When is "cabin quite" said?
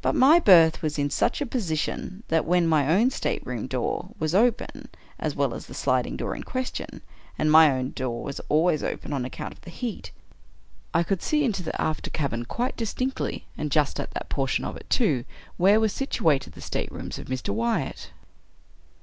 12.08-12.76